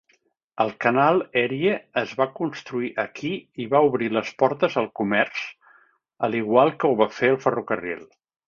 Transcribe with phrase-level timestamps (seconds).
[0.63, 3.31] El canal Erie es va construir aquí
[3.65, 5.45] i va obrir les portes al comerç,
[6.29, 8.07] al igual que ho va fer el ferrocarril.